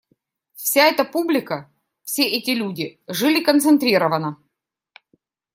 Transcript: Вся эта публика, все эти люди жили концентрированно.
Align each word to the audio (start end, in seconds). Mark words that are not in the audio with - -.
Вся 0.55 0.87
эта 0.87 1.05
публика, 1.05 1.69
все 2.05 2.23
эти 2.27 2.49
люди 2.49 2.99
жили 3.07 3.43
концентрированно. 3.43 4.39